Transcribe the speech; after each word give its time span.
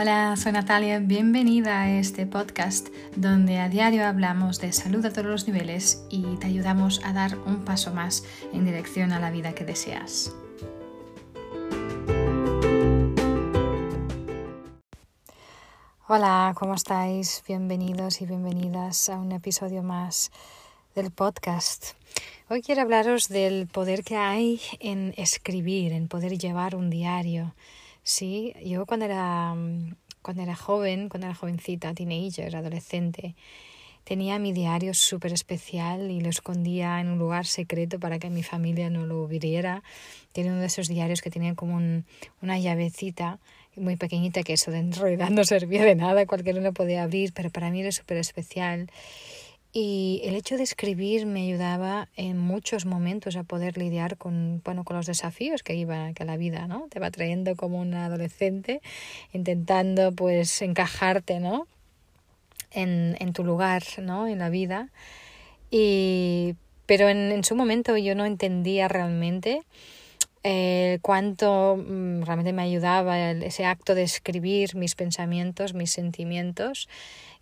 Hola, 0.00 0.36
soy 0.36 0.52
Natalia, 0.52 1.00
bienvenida 1.00 1.82
a 1.82 1.90
este 1.90 2.24
podcast 2.24 2.86
donde 3.16 3.58
a 3.58 3.68
diario 3.68 4.06
hablamos 4.06 4.60
de 4.60 4.72
salud 4.72 5.04
a 5.04 5.12
todos 5.12 5.26
los 5.26 5.48
niveles 5.48 6.04
y 6.08 6.36
te 6.36 6.46
ayudamos 6.46 7.00
a 7.04 7.12
dar 7.12 7.36
un 7.36 7.64
paso 7.64 7.92
más 7.92 8.22
en 8.52 8.64
dirección 8.64 9.10
a 9.10 9.18
la 9.18 9.32
vida 9.32 9.56
que 9.56 9.64
deseas. 9.64 10.32
Hola, 16.06 16.54
¿cómo 16.56 16.74
estáis? 16.74 17.42
Bienvenidos 17.48 18.20
y 18.20 18.26
bienvenidas 18.26 19.08
a 19.08 19.18
un 19.18 19.32
episodio 19.32 19.82
más 19.82 20.30
del 20.94 21.10
podcast. 21.10 21.94
Hoy 22.48 22.62
quiero 22.62 22.82
hablaros 22.82 23.28
del 23.28 23.66
poder 23.66 24.04
que 24.04 24.16
hay 24.16 24.60
en 24.78 25.12
escribir, 25.16 25.92
en 25.92 26.06
poder 26.06 26.38
llevar 26.38 26.76
un 26.76 26.88
diario. 26.88 27.52
Sí, 28.08 28.54
yo 28.64 28.86
cuando 28.86 29.04
era, 29.04 29.54
cuando 30.22 30.42
era 30.42 30.56
joven, 30.56 31.10
cuando 31.10 31.26
era 31.26 31.34
jovencita, 31.34 31.92
teenager, 31.92 32.56
adolescente, 32.56 33.34
tenía 34.04 34.38
mi 34.38 34.54
diario 34.54 34.94
súper 34.94 35.34
especial 35.34 36.10
y 36.10 36.22
lo 36.22 36.30
escondía 36.30 37.02
en 37.02 37.10
un 37.10 37.18
lugar 37.18 37.44
secreto 37.44 38.00
para 38.00 38.18
que 38.18 38.30
mi 38.30 38.42
familia 38.42 38.88
no 38.88 39.04
lo 39.04 39.28
viera. 39.28 39.82
Tenía 40.32 40.52
uno 40.52 40.62
de 40.62 40.68
esos 40.68 40.88
diarios 40.88 41.20
que 41.20 41.28
tenían 41.28 41.54
como 41.54 41.76
una 42.40 42.58
llavecita 42.58 43.40
muy 43.76 43.96
pequeñita 43.96 44.42
que 44.42 44.54
eso 44.54 44.70
de 44.70 44.84
no 44.84 45.44
servía 45.44 45.84
de 45.84 45.94
nada, 45.94 46.24
cualquiera 46.24 46.62
lo 46.62 46.72
podía 46.72 47.02
abrir, 47.02 47.34
pero 47.34 47.50
para 47.50 47.70
mí 47.70 47.82
era 47.82 47.92
súper 47.92 48.16
especial. 48.16 48.90
Y 49.72 50.22
el 50.24 50.34
hecho 50.34 50.56
de 50.56 50.62
escribir 50.62 51.26
me 51.26 51.42
ayudaba 51.42 52.08
en 52.16 52.38
muchos 52.38 52.86
momentos 52.86 53.36
a 53.36 53.44
poder 53.44 53.76
lidiar 53.76 54.16
con, 54.16 54.62
bueno, 54.64 54.84
con 54.84 54.96
los 54.96 55.06
desafíos 55.06 55.62
que 55.62 55.74
iba, 55.74 56.12
que 56.14 56.24
la 56.24 56.38
vida, 56.38 56.66
¿no? 56.66 56.86
Te 56.88 57.00
va 57.00 57.10
trayendo 57.10 57.54
como 57.54 57.78
un 57.80 57.92
adolescente, 57.94 58.80
intentando 59.32 60.12
pues 60.12 60.62
encajarte, 60.62 61.38
¿no? 61.38 61.66
En, 62.70 63.16
en 63.20 63.32
tu 63.34 63.44
lugar, 63.44 63.82
¿no? 64.00 64.26
En 64.26 64.38
la 64.38 64.48
vida. 64.48 64.88
Y, 65.70 66.54
pero 66.86 67.10
en, 67.10 67.30
en 67.30 67.44
su 67.44 67.54
momento 67.54 67.96
yo 67.98 68.14
no 68.14 68.24
entendía 68.24 68.88
realmente 68.88 69.62
eh, 70.44 70.98
cuánto 71.02 71.76
mm, 71.76 72.22
realmente 72.22 72.52
me 72.52 72.62
ayudaba 72.62 73.30
ese 73.30 73.64
acto 73.64 73.94
de 73.94 74.02
escribir 74.02 74.76
mis 74.76 74.94
pensamientos, 74.94 75.74
mis 75.74 75.90
sentimientos 75.90 76.88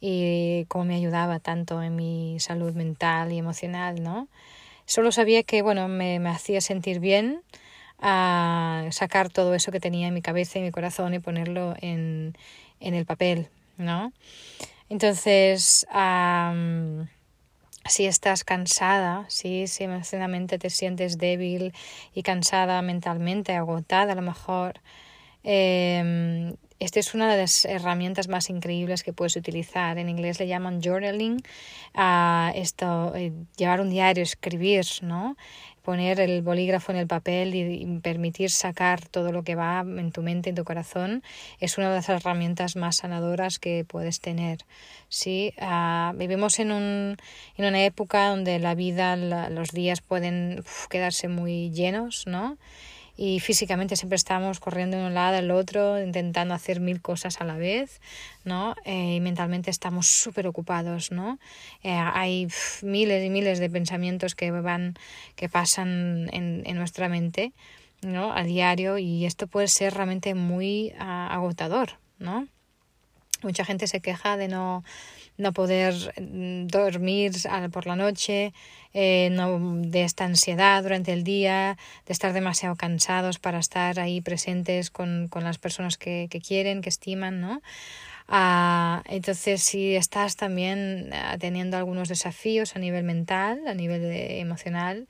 y 0.01 0.65
cómo 0.69 0.85
me 0.87 0.95
ayudaba 0.97 1.39
tanto 1.39 1.83
en 1.83 1.97
mi 1.97 2.39
salud 2.41 2.75
mental 2.75 3.33
y 3.33 3.39
emocional, 3.39 4.03
¿no? 4.03 4.29
Solo 4.85 5.13
sabía 5.13 5.43
que, 5.43 5.63
bueno, 5.63 5.89
me, 5.89 6.21
me 6.21 6.31
hacía 6.31 6.61
sentir 6.61 7.01
bien 7.01 7.43
a 7.99 8.87
sacar 8.91 9.31
todo 9.31 9.55
eso 9.55 9.73
que 9.73 9.81
tenía 9.81 10.09
en 10.09 10.15
mi 10.15 10.23
cabeza 10.23 10.59
y 10.59 10.63
mi 10.63 10.71
corazón 10.71 11.15
y 11.15 11.19
ponerlo 11.19 11.75
en, 11.81 12.37
en 12.81 12.95
el 12.95 13.07
papel, 13.07 13.49
¿no? 13.79 14.13
Entonces, 14.89 15.87
si 17.89 18.07
estás 18.07 18.45
cansada, 18.45 19.25
si, 19.29 19.67
si 19.67 19.85
emocionalmente 19.85 20.59
te 20.59 20.71
sientes 20.71 21.19
débil 21.19 21.73
y 22.15 22.23
cansada 22.23 22.81
mentalmente, 22.83 23.55
agotada 23.55 24.13
a 24.13 24.17
lo 24.17 24.23
mejor, 24.23 24.81
eh, 25.45 26.53
esta 26.79 27.01
es 27.01 27.15
una 27.15 27.31
de 27.33 27.39
las 27.39 27.65
herramientas 27.65 28.29
más 28.29 28.51
increíbles 28.51 29.03
que 29.03 29.15
puedes 29.15 29.37
utilizar. 29.37 29.97
En 29.97 30.11
inglés 30.11 30.39
le 30.39 30.47
llaman 30.47 30.83
journaling, 30.83 31.43
a 31.95 32.53
esto, 32.55 33.15
eh, 33.15 33.33
llevar 33.57 33.81
un 33.81 33.89
diario, 33.89 34.23
escribir, 34.23 34.85
¿no? 35.01 35.37
Poner 35.87 36.19
el 36.19 36.43
bolígrafo 36.43 36.91
en 36.91 36.99
el 36.99 37.07
papel 37.07 37.55
y, 37.55 38.01
permitir 38.01 38.51
sacar 38.51 39.07
todo 39.07 39.31
lo 39.31 39.45
que 39.45 39.55
va 39.55 39.85
en 39.87 40.11
tu 40.11 40.21
mente, 40.21 40.51
en 40.51 40.57
tu 40.57 40.65
corazón, 40.65 41.23
es 41.61 41.79
una 41.79 41.91
de 41.91 41.95
las 41.95 42.09
herramientas 42.09 42.75
más 42.75 42.97
sanadoras 42.97 43.61
que 43.61 43.85
puedes 43.87 44.19
tener. 44.21 44.59
¿sí? 45.09 45.55
Ah, 45.61 46.13
vivimos 46.17 46.59
en, 46.59 46.73
un, 46.73 47.17
en 47.57 47.65
una 47.65 47.85
época 47.85 48.31
donde 48.31 48.59
la 48.59 48.75
vida, 48.75 49.15
los 49.15 49.71
días 49.71 50.01
pueden 50.01 50.65
quedarse 50.91 51.29
muy 51.29 51.71
llenos, 51.71 52.25
¿no? 52.27 52.59
Y 53.17 53.41
físicamente 53.41 53.97
siempre 53.97 54.17
estamos 54.17 54.61
corriendo 54.61 54.97
de 54.97 55.07
un 55.07 55.15
lado 55.15 55.39
al 55.39 55.51
otro, 55.51 56.01
intentando 56.01 56.55
hacer 56.55 56.81
mil 56.81 57.01
cosas 57.01 57.41
a 57.41 57.45
la 57.45 57.57
vez, 57.57 58.01
¿no? 58.45 58.75
Eh, 58.85 59.15
y 59.17 59.21
mentalmente 59.21 59.71
estamos 59.71 60.07
súper 60.07 60.47
ocupados, 60.47 61.11
¿no? 61.11 61.39
Eh, 61.83 61.91
hay 61.91 62.49
miles 62.83 63.25
y 63.25 63.31
miles 63.31 63.59
de 63.59 63.71
pensamientos 63.71 64.35
que 64.35 64.51
van, 64.51 64.95
que 65.35 65.49
pasan 65.49 66.29
en, 66.33 66.63
en 66.67 66.77
nuestra 66.77 67.09
mente, 67.09 67.53
¿no? 68.03 68.33
A 68.33 68.43
diario 68.45 68.99
y 68.99 69.25
esto 69.25 69.47
puede 69.47 69.69
ser 69.69 69.95
realmente 69.95 70.35
muy 70.35 70.93
ah, 70.99 71.29
agotador, 71.33 71.99
¿no? 72.19 72.47
Mucha 73.43 73.65
gente 73.65 73.87
se 73.87 74.01
queja 74.01 74.37
de 74.37 74.49
no, 74.49 74.83
no 75.39 75.53
poder 75.53 75.95
mm, 76.21 76.67
dormir 76.67 77.33
por 77.73 77.87
la 77.87 77.97
noche, 77.97 78.53
eh, 78.95 79.29
no, 79.33 79.59
de 79.83 80.03
esta 80.05 80.25
ansiedad 80.25 80.83
durante 80.83 81.13
el 81.13 81.25
día, 81.25 81.77
de 82.07 82.13
estar 82.13 82.33
demasiado 82.33 82.77
cansados 82.77 83.39
para 83.39 83.59
estar 83.59 84.01
ahí 84.01 84.21
presentes 84.21 84.91
con, 84.91 85.29
con 85.29 85.45
las 85.45 85.59
personas 85.59 85.99
que, 85.99 86.29
que 86.31 86.41
quieren, 86.41 86.81
que 86.81 86.89
estiman, 86.89 87.41
¿no? 87.41 87.63
Ah, 88.29 89.05
entonces, 89.07 89.63
si 89.63 89.95
estás 89.95 90.35
también 90.37 91.11
ah, 91.13 91.37
teniendo 91.39 91.77
algunos 91.77 92.09
desafíos 92.09 92.75
a 92.75 92.81
nivel 92.81 93.05
mental, 93.05 93.61
a 93.69 93.75
nivel 93.75 94.03
emocional, 94.05 95.07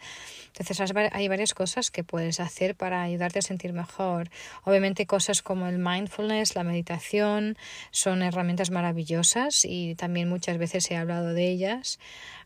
entonces 0.49 0.93
hay 1.12 1.28
varias 1.28 1.54
cosas 1.54 1.91
que 1.91 2.04
puedes 2.04 2.41
hacer 2.41 2.75
para 2.75 3.03
ayudarte 3.03 3.38
a 3.38 3.43
sentir 3.43 3.72
mejor. 3.72 4.31
Obviamente 4.65 5.06
cosas 5.06 5.43
como 5.43 5.66
el 5.66 5.78
mindfulness, 5.78 6.54
la 6.54 6.65
meditación, 6.65 7.56
son 7.91 8.22
herramientas 8.22 8.71
maravillosas 8.71 9.65
y 9.65 9.94
también 9.94 10.28
muchas 10.28 10.59
veces 10.59 10.91
he 10.91 10.97
hablado 10.97 11.33
de 11.33 11.48
ellas. 11.50 11.98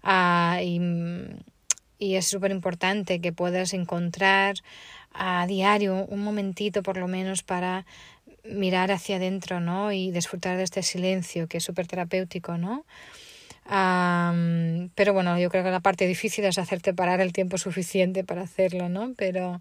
Ah, 0.03 0.61
y, 0.63 0.81
y 1.99 2.15
es 2.15 2.27
súper 2.27 2.51
importante 2.53 3.21
que 3.21 3.33
puedas 3.33 3.75
encontrar 3.75 4.57
a 5.13 5.47
diario 5.47 6.07
un 6.07 6.21
momentito 6.21 6.83
por 6.83 6.97
lo 6.97 7.09
menos 7.09 7.43
para 7.43 7.85
mirar 8.45 8.93
hacia 8.93 9.17
adentro, 9.17 9.61
¿no? 9.61 9.93
Y 9.93 10.11
disfrutar 10.11 10.57
de 10.57 10.65
este 10.65 10.83
silencio 10.83 11.49
que 11.49 11.59
es 11.59 11.65
súper 11.65 11.87
terapéutico, 11.87 12.57
¿no? 12.57 12.85
pero 14.97 15.13
bueno, 15.13 15.39
yo 15.39 15.49
creo 15.49 15.63
que 15.63 15.71
la 15.71 15.79
parte 15.79 16.07
difícil 16.07 16.45
es 16.45 16.59
hacerte 16.59 16.93
parar 16.93 17.21
el 17.21 17.33
tiempo 17.33 17.57
suficiente 17.57 18.25
para 18.25 18.43
hacerlo, 18.43 18.89
¿no? 18.89 19.15
Pero, 19.17 19.61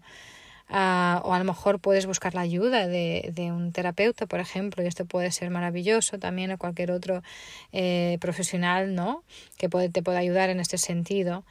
ah, 0.68 1.22
o 1.24 1.32
a 1.32 1.38
lo 1.38 1.44
mejor 1.44 1.78
puedes 1.78 2.06
buscar 2.06 2.34
la 2.34 2.40
ayuda 2.40 2.88
de, 2.88 3.52
un 3.52 3.72
terapeuta, 3.72 4.26
por 4.26 4.40
ejemplo, 4.40 4.82
y 4.82 4.88
esto 4.88 5.04
puede 5.04 5.30
ser 5.30 5.50
maravilloso 5.50 6.18
también, 6.18 6.50
o 6.50 6.58
cualquier 6.58 6.90
otro 6.90 7.22
eh, 7.72 8.18
profesional, 8.20 8.96
¿no? 8.96 9.22
Que 9.56 9.68
puede, 9.68 9.90
te 9.90 10.02
pueda 10.02 10.18
ayudar 10.18 10.50
en 10.50 10.58
este 10.58 10.78
sentido. 10.78 11.44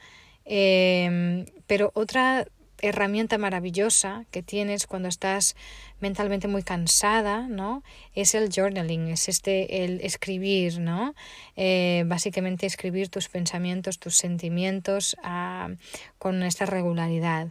Eh, 0.44 1.46
pero 1.66 1.92
otra 1.94 2.46
herramienta 2.82 3.38
maravillosa 3.38 4.24
que 4.30 4.42
tienes 4.42 4.86
cuando 4.86 5.08
estás 5.08 5.56
mentalmente 6.00 6.48
muy 6.48 6.62
cansada, 6.62 7.46
¿no? 7.48 7.82
Es 8.14 8.34
el 8.34 8.50
journaling, 8.50 9.08
es 9.08 9.28
este, 9.28 9.84
el 9.84 10.00
escribir, 10.02 10.80
¿no? 10.80 11.14
Eh, 11.56 12.04
básicamente 12.06 12.66
escribir 12.66 13.08
tus 13.08 13.28
pensamientos, 13.28 13.98
tus 13.98 14.16
sentimientos 14.16 15.16
ah, 15.22 15.70
con 16.18 16.42
esta 16.42 16.66
regularidad. 16.66 17.48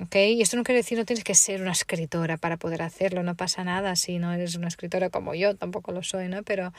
¿ok? 0.00 0.16
Y 0.16 0.42
esto 0.42 0.56
no 0.56 0.64
quiere 0.64 0.80
decir 0.80 0.98
no 0.98 1.04
tienes 1.04 1.24
que 1.24 1.34
ser 1.34 1.60
una 1.60 1.72
escritora 1.72 2.36
para 2.36 2.56
poder 2.56 2.82
hacerlo, 2.82 3.22
no 3.22 3.36
pasa 3.36 3.64
nada 3.64 3.96
si 3.96 4.18
no 4.18 4.32
eres 4.32 4.56
una 4.56 4.68
escritora 4.68 5.10
como 5.10 5.34
yo, 5.34 5.54
tampoco 5.56 5.92
lo 5.92 6.02
soy, 6.02 6.28
¿no? 6.28 6.42
Pero 6.42 6.72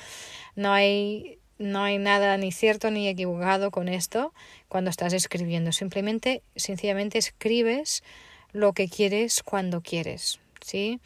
no 0.56 0.74
hay 0.74 1.40
no 1.58 1.84
hay 1.84 1.98
nada 1.98 2.38
ni 2.38 2.52
cierto 2.52 2.92
ni 2.92 3.08
equivocado 3.08 3.72
con 3.72 3.88
esto 3.88 4.34
cuando 4.68 4.90
estás 4.90 5.14
escribiendo. 5.14 5.72
Simplemente, 5.72 6.44
sencillamente 6.56 7.18
escribes 7.18 8.04
lo 8.52 8.74
que 8.74 8.90
quieres 8.90 9.44
cuando 9.44 9.82
quieres, 9.82 10.40
¿sí? 10.62 11.00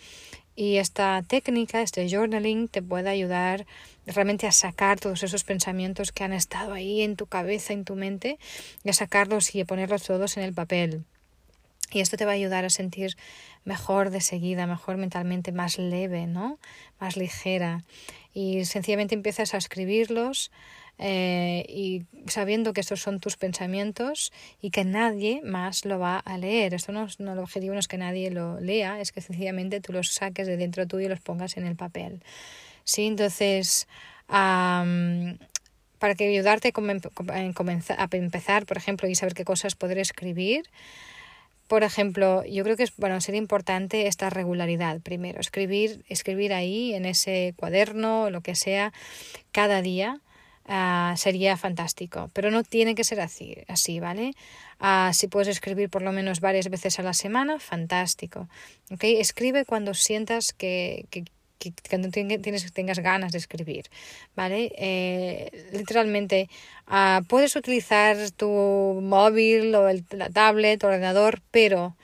Y 0.55 0.77
esta 0.77 1.23
técnica, 1.25 1.81
este 1.81 2.09
journaling, 2.09 2.67
te 2.67 2.81
puede 2.81 3.09
ayudar 3.09 3.65
realmente 4.05 4.45
a 4.45 4.51
sacar 4.51 4.99
todos 4.99 5.23
esos 5.23 5.43
pensamientos 5.43 6.11
que 6.11 6.23
han 6.23 6.33
estado 6.33 6.73
ahí 6.73 7.01
en 7.01 7.15
tu 7.15 7.27
cabeza, 7.27 7.73
en 7.73 7.85
tu 7.85 7.95
mente, 7.95 8.39
y 8.83 8.89
a 8.89 8.93
sacarlos 8.93 9.55
y 9.55 9.61
a 9.61 9.65
ponerlos 9.65 10.03
todos 10.03 10.35
en 10.35 10.43
el 10.43 10.53
papel. 10.53 11.05
Y 11.91 12.01
esto 12.01 12.17
te 12.17 12.25
va 12.25 12.31
a 12.31 12.35
ayudar 12.35 12.65
a 12.65 12.69
sentir 12.69 13.15
mejor 13.63 14.09
de 14.09 14.21
seguida, 14.21 14.67
mejor 14.67 14.97
mentalmente, 14.97 15.51
más 15.51 15.77
leve, 15.77 16.27
¿no? 16.27 16.59
Más 16.99 17.17
ligera. 17.17 17.83
Y 18.33 18.65
sencillamente 18.65 19.15
empiezas 19.15 19.53
a 19.53 19.57
escribirlos 19.57 20.51
eh, 20.97 21.65
y 21.69 22.03
sabiendo 22.27 22.73
que 22.73 22.81
estos 22.81 23.01
son 23.01 23.19
tus 23.19 23.37
pensamientos 23.37 24.33
y 24.61 24.69
que 24.69 24.83
nadie 24.83 25.41
más 25.43 25.85
lo 25.85 25.97
va 25.97 26.17
a 26.17 26.37
leer. 26.37 26.73
Esto 26.73 26.91
no, 26.91 27.07
no 27.19 27.33
el 27.33 27.39
objetivo 27.39 27.73
no 27.73 27.79
es 27.79 27.87
que 27.87 27.97
nadie 27.97 28.29
lo 28.31 28.59
lea, 28.59 28.99
es 28.99 29.11
que 29.11 29.21
sencillamente 29.21 29.79
tú 29.79 29.93
los 29.93 30.11
saques 30.11 30.45
de 30.45 30.57
dentro 30.57 30.85
tuyo 30.87 31.05
y 31.05 31.09
los 31.09 31.21
pongas 31.21 31.57
en 31.57 31.65
el 31.65 31.75
papel. 31.75 32.21
Sí, 32.83 33.07
entonces 33.07 33.87
para 34.27 36.15
que 36.15 36.27
ayudarte 36.27 36.71
a, 36.73 37.33
a 37.33 38.09
empezar, 38.11 38.65
por 38.65 38.77
ejemplo, 38.77 39.07
y 39.07 39.15
saber 39.15 39.33
qué 39.33 39.43
cosas 39.43 39.75
poder 39.75 39.97
escribir, 39.97 40.69
por 41.69 41.83
ejemplo, 41.83 42.43
yo 42.45 42.63
creo 42.63 42.75
que 42.75 42.83
es 42.83 42.95
bueno, 42.97 43.21
sería 43.21 43.37
importante 43.37 44.07
esta 44.07 44.31
regularidad 44.31 44.99
primero, 45.01 45.39
escribir, 45.39 46.03
escribir 46.09 46.51
ahí 46.51 46.95
en 46.95 47.05
ese 47.05 47.53
cuaderno, 47.57 48.31
lo 48.31 48.41
que 48.41 48.55
sea, 48.55 48.91
cada 49.51 49.81
día. 49.81 50.19
Uh, 50.67 51.17
sería 51.17 51.57
fantástico, 51.57 52.29
pero 52.33 52.51
no 52.51 52.63
tiene 52.63 52.93
que 52.93 53.03
ser 53.03 53.21
así, 53.21 53.57
así 53.67 53.99
¿vale? 53.99 54.33
Uh, 54.79 55.11
si 55.13 55.27
puedes 55.27 55.47
escribir 55.47 55.89
por 55.89 56.03
lo 56.03 56.11
menos 56.11 56.41
varias 56.41 56.69
veces 56.69 56.99
a 56.99 57.03
la 57.03 57.13
semana, 57.13 57.59
fantástico. 57.59 58.47
¿okay? 58.91 59.19
Escribe 59.19 59.65
cuando 59.65 59.95
sientas 59.95 60.53
que, 60.53 61.07
que, 61.09 61.25
que 61.59 61.73
cuando 61.89 62.09
tienes, 62.09 62.73
tengas 62.73 62.99
ganas 62.99 63.31
de 63.31 63.37
escribir, 63.37 63.85
¿vale? 64.35 64.71
Eh, 64.77 65.67
literalmente, 65.73 66.49
uh, 66.87 67.23
puedes 67.25 67.55
utilizar 67.55 68.31
tu 68.31 68.47
móvil 69.03 69.75
o 69.75 69.89
el, 69.89 70.03
la 70.11 70.29
tablet 70.29 70.83
o 70.83 70.87
ordenador, 70.87 71.41
pero 71.51 71.95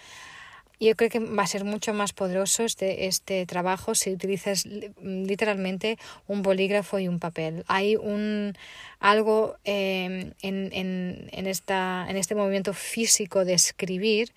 yo 0.80 0.96
creo 0.96 1.10
que 1.10 1.20
va 1.20 1.44
a 1.44 1.48
ser 1.48 1.64
mucho 1.64 1.94
más 1.94 2.14
poderoso 2.14 2.64
este, 2.64 3.08
este 3.08 3.46
trabajo 3.46 3.96
si 3.96 4.12
utilizas 4.12 4.66
literalmente 5.02 5.98
un 6.28 6.42
bolígrafo 6.42 7.00
y 7.00 7.08
un 7.08 7.20
papel. 7.20 7.64
Hay 7.68 7.96
un 7.96 8.54
algo 9.00 9.56
eh, 9.64 10.32
en, 10.42 10.70
en, 10.74 11.30
en, 11.32 11.48
esta, 11.48 12.06
en 12.10 12.18
este 12.18 12.36
movimiento 12.36 12.74
físico 12.74 13.46
de 13.46 13.54
escribir 13.54 14.34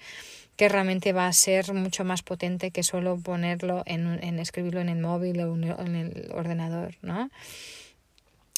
que 0.59 0.69
realmente 0.69 1.13
va 1.13 1.29
a 1.29 1.33
ser 1.33 1.73
mucho 1.73 2.03
más 2.03 2.23
potente 2.23 2.73
que 2.73 2.83
solo 2.83 3.17
ponerlo 3.17 3.85
en, 3.87 4.19
en 4.25 4.41
escribirlo 4.41 4.81
en 4.81 4.89
el 4.89 4.99
móvil 4.99 5.41
o 5.41 5.55
en 5.55 5.95
el 5.95 6.33
ordenador, 6.35 6.97
¿no? 7.01 7.31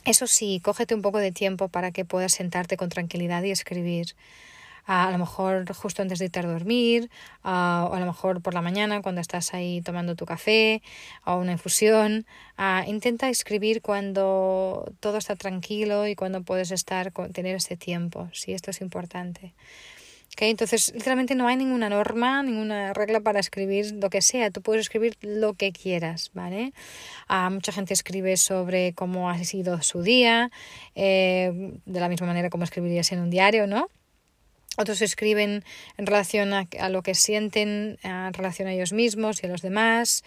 Eso 0.06 0.26
sí, 0.26 0.60
cógete 0.64 0.94
un 0.94 1.02
poco 1.02 1.18
de 1.18 1.30
tiempo 1.30 1.68
para 1.68 1.90
que 1.90 2.06
puedas 2.06 2.32
sentarte 2.32 2.78
con 2.78 2.88
tranquilidad 2.88 3.42
y 3.42 3.50
escribir. 3.50 4.14
A, 4.86 5.10
lo 5.10 5.18
mejor 5.18 5.70
justo 5.74 6.00
antes 6.00 6.18
de 6.18 6.24
irte 6.24 6.40
a 6.40 6.42
dormir, 6.42 7.10
o 7.44 7.48
a 7.92 8.00
lo 8.00 8.06
mejor 8.06 8.40
por 8.40 8.54
la 8.54 8.62
mañana 8.62 9.02
cuando 9.02 9.20
estás 9.20 9.52
ahí 9.52 9.82
tomando 9.82 10.16
tu 10.16 10.24
café 10.24 10.82
o 11.26 11.36
una 11.36 11.52
infusión. 11.52 12.24
intenta 12.86 13.28
escribir 13.28 13.82
cuando 13.82 14.90
todo 15.00 15.18
está 15.18 15.36
tranquilo 15.36 16.06
y 16.08 16.14
cuando 16.14 16.42
puedes 16.42 16.70
estar, 16.70 17.12
tener 17.32 17.56
ese 17.56 17.76
tiempo. 17.76 18.30
Sí, 18.32 18.54
esto 18.54 18.70
es 18.70 18.80
importante. 18.80 19.52
Entonces, 20.38 20.92
literalmente 20.94 21.34
no 21.34 21.46
hay 21.48 21.56
ninguna 21.56 21.88
norma, 21.88 22.42
ninguna 22.42 22.94
regla 22.94 23.20
para 23.20 23.40
escribir 23.40 23.92
lo 23.92 24.08
que 24.08 24.22
sea. 24.22 24.50
Tú 24.50 24.62
puedes 24.62 24.82
escribir 24.82 25.16
lo 25.20 25.54
que 25.54 25.72
quieras, 25.72 26.30
¿vale? 26.32 26.72
Ah, 27.28 27.50
mucha 27.50 27.72
gente 27.72 27.92
escribe 27.92 28.36
sobre 28.36 28.94
cómo 28.94 29.28
ha 29.28 29.42
sido 29.44 29.82
su 29.82 30.02
día, 30.02 30.50
eh, 30.94 31.72
de 31.84 32.00
la 32.00 32.08
misma 32.08 32.26
manera 32.26 32.48
como 32.48 32.64
escribirías 32.64 33.12
en 33.12 33.20
un 33.20 33.30
diario, 33.30 33.66
¿no? 33.66 33.88
Otros 34.78 35.02
escriben 35.02 35.64
en 35.98 36.06
relación 36.06 36.54
a, 36.54 36.66
a 36.78 36.88
lo 36.88 37.02
que 37.02 37.14
sienten, 37.14 37.98
en 38.02 38.32
relación 38.32 38.68
a 38.68 38.72
ellos 38.72 38.92
mismos 38.92 39.42
y 39.42 39.46
a 39.46 39.50
los 39.50 39.60
demás. 39.60 40.24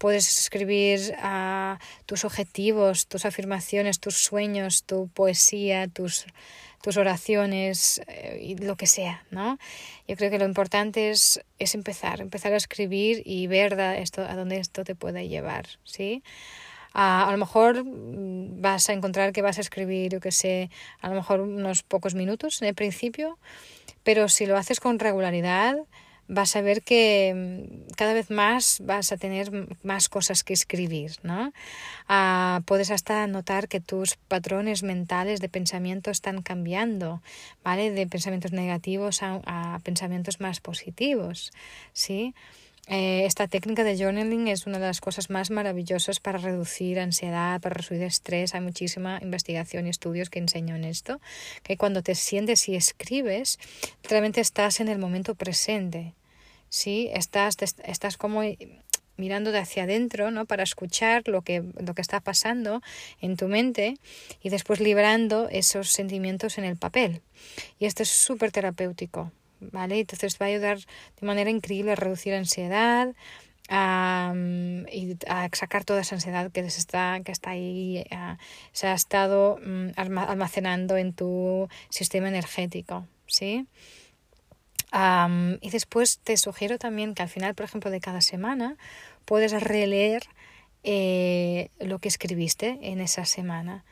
Puedes 0.00 0.26
escribir 0.40 1.14
a 1.18 1.78
tus 2.06 2.24
objetivos, 2.24 3.06
tus 3.06 3.26
afirmaciones, 3.26 4.00
tus 4.00 4.16
sueños, 4.16 4.82
tu 4.84 5.08
poesía, 5.08 5.88
tus 5.88 6.24
tus 6.82 6.96
oraciones 6.96 8.00
eh, 8.06 8.38
y 8.40 8.56
lo 8.56 8.76
que 8.76 8.86
sea, 8.86 9.24
¿no? 9.30 9.58
Yo 10.08 10.16
creo 10.16 10.30
que 10.30 10.38
lo 10.38 10.46
importante 10.46 11.10
es, 11.10 11.44
es 11.58 11.74
empezar, 11.74 12.20
empezar 12.20 12.52
a 12.52 12.56
escribir 12.56 13.22
y 13.24 13.46
ver 13.46 13.78
esto, 13.98 14.22
a 14.22 14.34
dónde 14.34 14.58
esto 14.58 14.84
te 14.84 14.94
puede 14.94 15.28
llevar, 15.28 15.66
¿sí? 15.84 16.22
A, 16.92 17.28
a, 17.28 17.32
lo 17.32 17.38
mejor 17.38 17.84
mm, 17.84 18.62
vas 18.62 18.88
a 18.88 18.94
encontrar 18.94 19.32
que 19.32 19.42
vas 19.42 19.58
a 19.58 19.60
escribir, 19.60 20.12
yo 20.12 20.20
que 20.20 20.32
sé, 20.32 20.70
a 21.00 21.08
lo 21.08 21.14
mejor 21.14 21.40
unos 21.40 21.82
pocos 21.82 22.14
minutos 22.14 22.62
en 22.62 22.68
el 22.68 22.74
principio, 22.74 23.38
pero 24.02 24.28
si 24.28 24.46
lo 24.46 24.56
haces 24.56 24.80
con 24.80 24.98
regularidad, 24.98 25.76
vas 26.30 26.54
a 26.54 26.62
ver 26.62 26.82
que 26.82 27.34
mm, 27.34 27.92
cada 27.96 28.14
vez 28.14 28.30
más 28.30 28.78
vas 28.84 29.10
a 29.12 29.16
tener 29.16 29.50
más 29.82 30.08
cosas 30.08 30.44
que 30.44 30.52
escribir, 30.54 31.12
¿no? 31.22 31.52
Ah, 32.08 32.62
puedes 32.66 32.90
hasta 32.92 33.26
notar 33.26 33.66
que 33.66 33.80
tus 33.80 34.16
patrones 34.28 34.82
mentales 34.82 35.40
de 35.40 35.48
pensamiento 35.48 36.10
están 36.10 36.42
cambiando, 36.42 37.20
¿vale? 37.64 37.90
De 37.90 38.06
pensamientos 38.06 38.52
negativos 38.52 39.22
a, 39.22 39.80
pensamientos 39.82 40.40
más 40.40 40.60
positivos, 40.60 41.50
¿sí? 41.92 42.32
Eh, 42.86 43.24
esta 43.24 43.46
técnica 43.46 43.84
de 43.84 43.96
journaling 43.96 44.48
es 44.48 44.66
una 44.66 44.78
de 44.78 44.86
las 44.86 45.00
cosas 45.00 45.30
más 45.30 45.50
maravillosas 45.50 46.18
para 46.18 46.38
reducir 46.38 46.98
ansiedad, 46.98 47.60
para 47.60 47.74
reducir 47.74 48.02
estrés. 48.02 48.54
Hay 48.54 48.60
muchísima 48.60 49.18
investigación 49.22 49.86
y 49.86 49.90
estudios 49.90 50.30
que 50.30 50.38
enseñan 50.38 50.84
esto, 50.84 51.20
que 51.62 51.76
cuando 51.76 52.02
te 52.02 52.14
sientes 52.14 52.68
y 52.68 52.76
escribes, 52.76 53.58
realmente 54.02 54.40
estás 54.40 54.80
en 54.80 54.88
el 54.88 54.98
momento 54.98 55.34
presente. 55.34 56.14
¿Sí? 56.70 57.10
Estás, 57.12 57.56
estás 57.84 58.16
como 58.16 58.42
mirando 59.20 59.52
de 59.52 59.58
hacia 59.58 59.82
adentro, 59.84 60.30
¿no? 60.30 60.46
Para 60.46 60.62
escuchar 60.62 61.28
lo 61.28 61.42
que, 61.42 61.62
lo 61.78 61.94
que 61.94 62.00
está 62.00 62.20
pasando 62.20 62.80
en 63.20 63.36
tu 63.36 63.46
mente 63.48 63.98
y 64.42 64.48
después 64.48 64.80
librando 64.80 65.48
esos 65.50 65.90
sentimientos 65.90 66.56
en 66.56 66.64
el 66.64 66.76
papel. 66.78 67.20
Y 67.78 67.84
esto 67.84 68.02
es 68.02 68.08
súper 68.08 68.50
terapéutico, 68.50 69.30
¿vale? 69.60 70.00
Entonces 70.00 70.38
va 70.40 70.46
a 70.46 70.48
ayudar 70.48 70.78
de 70.78 71.26
manera 71.26 71.50
increíble 71.50 71.92
a 71.92 71.96
reducir 71.96 72.32
ansiedad, 72.32 73.14
a, 73.68 74.34
y 74.90 75.16
a 75.28 75.48
sacar 75.52 75.84
toda 75.84 76.00
esa 76.00 76.16
ansiedad 76.16 76.50
que, 76.50 76.60
está, 76.60 77.20
que 77.24 77.30
está 77.30 77.50
ahí, 77.50 78.04
se 78.72 78.88
ha 78.88 78.94
estado 78.94 79.58
mm, 79.64 79.90
almacenando 79.96 80.96
en 80.96 81.12
tu 81.12 81.68
sistema 81.88 82.28
energético, 82.28 83.06
¿sí? 83.26 83.66
Y 84.92 85.70
después 85.70 86.18
te 86.18 86.36
sugiero 86.36 86.78
también 86.78 87.14
que 87.14 87.22
al 87.22 87.28
final, 87.28 87.54
por 87.54 87.64
ejemplo, 87.64 87.90
de 87.90 88.00
cada 88.00 88.20
semana 88.20 88.76
puedes 89.24 89.52
releer 89.52 90.24
eh, 90.82 91.68
lo 91.78 91.98
que 91.98 92.08
escribiste 92.08 92.78
en 92.82 93.00
esa 93.00 93.24
semana. 93.24 93.84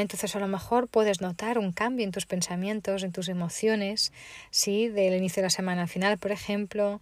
Entonces 0.00 0.34
a 0.36 0.40
lo 0.40 0.48
mejor 0.48 0.88
puedes 0.88 1.20
notar 1.20 1.58
un 1.58 1.72
cambio 1.72 2.04
en 2.04 2.12
tus 2.12 2.26
pensamientos, 2.26 3.02
en 3.02 3.12
tus 3.12 3.28
emociones, 3.28 4.12
¿sí? 4.50 4.88
del 4.88 5.14
inicio 5.14 5.42
de 5.42 5.46
la 5.46 5.50
semana 5.50 5.82
al 5.82 5.88
final, 5.88 6.18
por 6.18 6.32
ejemplo, 6.32 7.00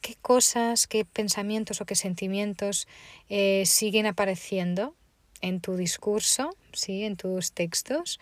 qué 0.00 0.14
cosas, 0.22 0.86
qué 0.86 1.04
pensamientos 1.04 1.80
o 1.80 1.84
qué 1.84 1.94
sentimientos 1.94 2.88
eh, 3.28 3.64
siguen 3.66 4.06
apareciendo 4.06 4.94
en 5.42 5.60
tu 5.60 5.76
discurso, 5.76 6.56
¿sí? 6.72 7.04
en 7.04 7.16
tus 7.16 7.52
textos. 7.52 8.20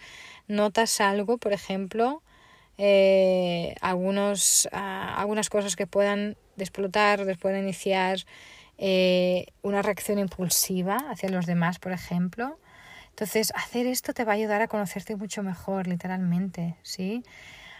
Notas 0.48 1.00
algo, 1.00 1.38
por 1.38 1.52
ejemplo, 1.52 2.22
eh, 2.78 3.75
algunos, 3.80 4.69
ah, 4.72 5.16
algunas 5.20 5.50
cosas 5.50 5.76
que 5.76 5.86
puedan 5.86 6.36
explotar, 6.56 7.25
puedan 7.38 7.62
iniciar 7.62 8.20
eh, 8.79 9.46
una 9.62 9.82
reacción 9.82 10.19
impulsiva 10.20 10.96
hacia 11.10 11.29
los 11.29 11.46
demás, 11.46 11.79
por 11.81 11.93
ejemplo. 11.93 12.58
Entonces, 13.10 13.53
hacer 13.56 13.86
esto 13.88 14.14
te 14.14 14.24
va 14.24 14.32
a 14.32 14.36
ayudar 14.36 14.62
a 14.62 14.69
conocerte 14.69 15.17
mucho 15.17 15.43
mejor, 15.43 15.88
literalmente, 15.88 16.76
¿sí? 16.82 17.24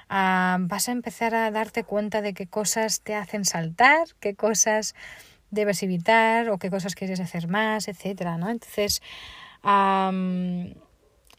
Ah, 0.09 0.59
vas 0.61 0.89
a 0.89 0.93
empezar 0.93 1.35
a 1.37 1.51
darte 1.53 1.85
cuenta 1.85 2.21
de 2.23 2.35
qué 2.35 2.49
cosas 2.49 3.01
te 3.03 3.15
hacen 3.15 3.45
saltar, 3.45 4.09
qué 4.19 4.35
cosas 4.35 4.95
debes 5.51 5.83
evitar 5.85 6.51
o 6.51 6.59
qué 6.59 6.71
cosas 6.71 6.95
quieres 6.97 7.21
hacer 7.21 7.47
más, 7.47 7.87
etcétera, 7.87 8.37
¿no? 8.37 8.51
Entonces, 8.51 9.01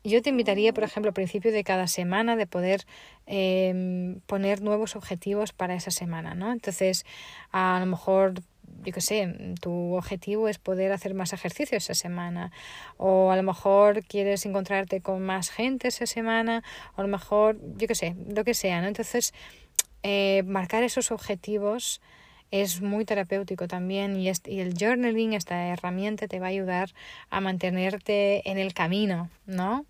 yo 0.03 0.22
te 0.22 0.29
invitaría, 0.29 0.74
por 0.74 0.84
ejemplo, 0.84 1.10
al 1.10 1.13
principio 1.13 1.51
de 1.51 1.63
cada 1.63 1.88
semana 1.88 2.36
de 2.36 2.48
poder 2.48 2.86
em, 3.25 4.20
poner 4.22 4.62
nuevos 4.62 4.96
objetivos 4.96 5.53
para 5.53 5.75
esa 5.75 5.91
semana, 5.91 6.36
¿no? 6.36 6.51
Entonces, 6.51 7.06
a 7.51 7.79
lo 7.79 7.86
mejor 7.86 8.34
yo 8.84 8.94
qué 8.94 9.01
sé, 9.01 9.56
tu 9.62 9.96
objetivo 9.96 10.48
es 10.48 10.58
poder 10.58 10.91
hacer 10.91 11.13
más 11.13 11.34
ejercicio 11.34 11.77
esa 11.77 11.94
semana, 11.94 12.51
o 12.98 13.32
a 13.32 13.36
lo 13.36 13.44
mejor 13.44 14.03
quieres 14.06 14.46
encontrarte 14.46 15.01
con 15.01 15.22
más 15.22 15.50
gente 15.50 15.89
esa 15.89 16.06
semana, 16.06 16.63
o 16.96 17.01
a 17.01 17.03
lo 17.03 17.10
mejor, 17.10 17.60
yo 17.77 17.88
qué 17.88 17.96
sé, 17.96 18.15
lo 18.34 18.44
que 18.44 18.53
sea, 18.53 18.82
¿no? 18.82 18.88
Entonces, 18.88 19.34
eh, 20.03 20.44
marcar 20.46 20.84
esos 20.84 21.12
objetivos 21.12 22.01
es 22.51 22.82
muy 22.82 23.06
terapéutico 23.06 23.68
también 23.68 24.15
y, 24.15 24.29
el 24.29 24.74
journaling, 24.74 25.34
esta 25.34 25.68
herramienta, 25.68 26.27
te 26.27 26.39
va 26.39 26.48
a 26.48 26.50
ayudar 26.50 26.89
a 27.29 27.41
mantenerte 27.41 28.50
en 28.50 28.58
el 28.58 28.74
camino, 28.74 29.29
¿no? 29.46 29.86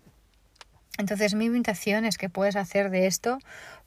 Entonces 0.98 1.34
mi 1.34 1.46
invitación 1.46 2.04
es 2.04 2.18
que 2.18 2.28
puedes 2.28 2.56
hacer 2.56 2.90
de 2.90 3.06
esto 3.06 3.38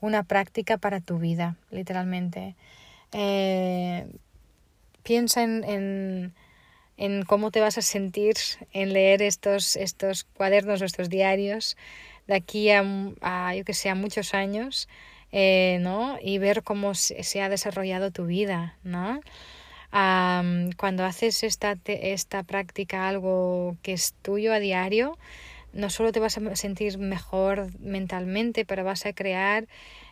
una 0.02 0.24
práctica 0.24 0.78
para 0.78 1.00
tu 1.00 1.20
vida, 1.20 1.56
literalmente. 1.70 2.56
Eh, 3.12 4.08
piensa 5.04 5.44
en, 5.44 5.64
en, 5.64 6.34
en, 6.98 7.24
cómo 7.26 7.52
te 7.52 7.60
vas 7.60 7.78
a 7.78 7.84
sentir 7.84 8.36
en 8.72 8.94
leer 8.94 9.22
estos, 9.22 9.76
estos 9.76 10.24
cuadernos 10.24 10.82
o 10.82 10.86
estos 10.86 11.10
diarios 11.10 11.78
de 12.26 12.36
aquí 12.36 12.72
a, 12.72 12.84
a 13.22 13.54
yo 13.54 13.64
que 13.64 13.74
sé, 13.76 13.90
a 13.90 13.96
muchos 13.96 14.34
años 14.34 14.88
eh, 15.36 15.80
¿no? 15.82 16.20
Y 16.22 16.38
ver 16.38 16.62
cómo 16.62 16.94
se, 16.94 17.42
ha 17.42 17.50
desarrollado 17.50 18.12
tu 18.12 18.26
vida, 18.26 18.78
¿no? 18.84 19.20
cuando 20.78 21.06
haces 21.06 21.44
esta, 21.44 21.78
esta 21.86 22.42
práctica, 22.42 23.08
algo 23.08 23.78
que 23.84 23.94
es 23.94 24.16
tuyo 24.24 24.52
a 24.52 24.58
diario, 24.58 25.20
no 25.72 25.92
solo 25.92 26.12
te 26.12 26.20
vas 26.20 26.36
a 26.40 26.56
sentir 26.56 26.98
mejor 26.98 27.68
mentalmente, 27.80 28.66
pero 28.66 28.84
vas 28.84 29.06
a 29.06 29.14
crear 29.14 29.68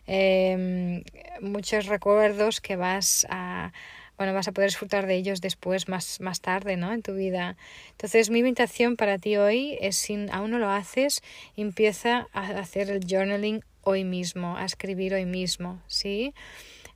em, 0.06 1.04
muchos 1.42 1.88
recuerdos 1.88 2.62
que 2.62 2.76
vas 2.76 3.26
a 3.32 3.72
bueno, 4.18 4.36
vas 4.36 4.48
a 4.48 4.52
poder 4.52 4.70
disfrutar 4.70 5.08
de 5.08 5.16
ellos 5.16 5.42
después, 5.42 5.88
más, 5.88 6.22
más 6.22 6.42
tarde, 6.42 6.78
¿no? 6.78 6.94
En 6.94 7.02
tu 7.02 7.16
vida. 7.16 7.58
Entonces, 7.90 8.30
mi 8.30 8.38
invitación 8.38 8.96
para 8.96 9.18
ti 9.18 9.38
hoy 9.38 9.80
es, 9.82 9.96
si 9.96 10.28
aún 10.32 10.52
no 10.52 10.60
lo 10.60 10.70
haces, 10.70 11.24
empieza 11.58 12.28
a 12.32 12.50
hacer 12.60 12.92
el 12.92 13.04
journaling 13.10 13.64
hoy 13.84 14.04
mismo, 14.04 14.58
a 14.58 14.66
escribir 14.66 15.14
hoy 15.14 15.26
mismo, 15.26 15.82
¿sí? 15.88 16.34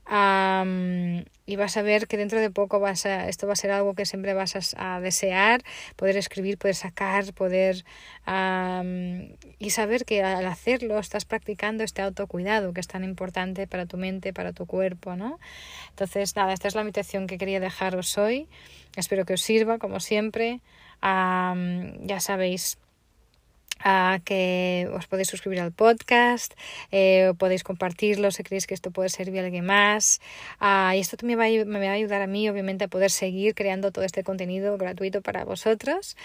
y 0.07 1.55
vas 1.55 1.77
a 1.77 1.81
ver 1.81 2.07
que 2.07 2.17
dentro 2.17 2.39
de 2.39 2.51
poco 2.51 2.79
vas 2.79 3.07
a, 3.07 3.27
esto 3.27 3.47
va 3.47 3.53
a 3.53 3.55
ser 3.55 3.71
algo 3.71 3.95
que 3.95 4.05
siempre 4.05 4.35
vas 4.35 4.75
a, 4.77 4.99
desear, 4.99 5.63
poder 5.95 6.15
escribir, 6.17 6.57
poder 6.59 6.75
sacar, 6.75 7.33
poder 7.33 7.83
y 9.57 9.69
saber 9.71 10.05
que 10.05 10.23
al 10.23 10.45
hacerlo 10.45 10.99
estás 10.99 11.25
practicando 11.25 11.83
este 11.83 12.03
autocuidado 12.03 12.73
que 12.73 12.81
es 12.81 12.87
tan 12.87 13.03
importante 13.03 13.65
para 13.65 13.87
tu 13.87 13.97
mente, 13.97 14.31
para 14.31 14.53
tu 14.53 14.67
cuerpo, 14.67 15.15
¿no? 15.15 15.39
Entonces, 15.89 16.35
nada, 16.35 16.53
esta 16.53 16.67
es 16.67 16.75
la 16.75 16.81
invitación 16.81 17.25
que 17.25 17.37
quería 17.37 17.59
dejaros 17.59 18.17
hoy. 18.17 18.47
Espero 18.95 19.25
que 19.25 19.33
os 19.33 19.41
sirva, 19.41 19.79
como 19.79 19.99
siempre. 19.99 20.61
ya 21.01 22.19
sabéis, 22.19 22.77
que 24.25 24.89
os 24.93 25.05
podéis 25.07 25.27
suscribir 25.29 25.59
al 25.61 25.71
podcast, 25.71 26.53
eh, 26.91 27.33
podéis 27.37 27.63
compartirlo 27.63 28.31
si 28.31 28.43
creéis 28.43 28.65
que 28.65 28.73
esto 28.73 28.91
puede 28.91 29.09
servir 29.09 29.41
a 29.41 29.45
alguien 29.45 29.65
más. 29.65 30.21
y 30.93 30.99
esto 30.99 31.17
también 31.17 31.39
va 31.39 31.45
a, 31.45 31.65
me 31.65 31.79
va 31.79 31.91
a 31.91 31.93
ayudar 31.93 32.21
a 32.21 32.27
mí, 32.27 32.49
obviamente, 32.49 32.85
a 32.85 32.87
poder 32.87 33.11
seguir 33.11 33.53
creando 33.53 33.91
todo 33.91 34.05
este 34.05 34.23
contenido 34.23 34.77
gratuito 34.77 35.21
para 35.21 35.45
vosotros. 35.45 36.15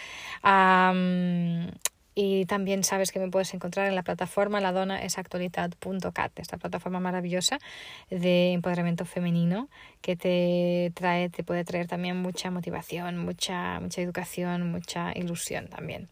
Y 2.15 2.45
también 2.47 2.85
sabes 2.85 3.13
que 3.13 3.21
me 3.21 3.29
puedes 3.29 3.55
encontrar 3.55 3.87
en 3.87 3.95
la 3.95 4.03
plataforma 4.03 4.61
ladonaesactualidad.cat, 4.61 6.39
esta 6.39 6.57
plataforma 6.57 7.01
maravillosa 7.01 7.59
de 8.11 8.53
empoderamiento 8.53 9.05
femenino 9.05 9.69
que 10.01 10.17
te 10.17 10.93
trae, 10.95 11.29
te 11.29 11.45
puede 11.45 11.65
traer 11.65 11.87
también 11.87 12.17
mucha 12.17 12.51
motivación, 12.51 13.19
mucha, 13.19 13.81
mucha 13.81 14.01
educación, 14.03 14.71
mucha 14.71 15.13
ilusión 15.17 15.69
también. 15.69 16.09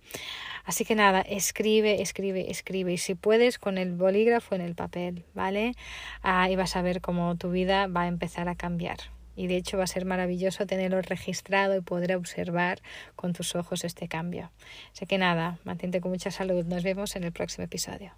Así 0.64 0.84
que 0.84 0.94
nada, 0.94 1.22
escribe, 1.22 2.02
escribe, 2.02 2.50
escribe. 2.50 2.92
Y 2.92 2.98
si 2.98 3.14
puedes, 3.14 3.58
con 3.58 3.78
el 3.78 3.94
bolígrafo 3.94 4.54
en 4.54 4.60
el 4.60 4.74
papel, 4.74 5.24
¿vale? 5.34 5.72
Ah, 6.22 6.50
y 6.50 6.56
vas 6.56 6.76
a 6.76 6.82
ver 6.82 7.00
cómo 7.00 7.36
tu 7.36 7.50
vida 7.50 7.86
va 7.86 8.02
a 8.02 8.06
empezar 8.06 8.48
a 8.48 8.54
cambiar. 8.54 8.98
Y 9.38 9.47
de 9.47 9.57
hecho 9.57 9.78
va 9.78 9.85
a 9.85 9.87
ser 9.87 10.04
maravilloso 10.04 10.66
tenerlo 10.66 11.00
registrado 11.00 11.76
y 11.76 11.80
poder 11.80 12.16
observar 12.16 12.80
con 13.14 13.33
tus 13.33 13.54
ojos 13.54 13.85
este 13.85 14.09
cambio. 14.09 14.50
Así 14.92 15.07
que 15.07 15.16
nada, 15.16 15.59
mantente 15.62 16.00
con 16.00 16.11
mucha 16.11 16.33
salud. 16.33 16.64
Nos 16.64 16.83
vemos 16.83 17.14
en 17.14 17.23
el 17.23 17.30
próximo 17.30 17.64
episodio. 17.64 18.12